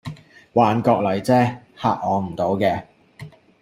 [0.55, 2.85] 幻覺嚟架啫，嚇我唔倒嘅